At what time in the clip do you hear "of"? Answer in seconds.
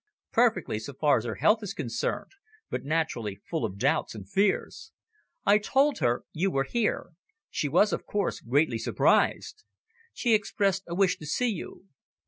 3.63-3.77, 7.93-8.07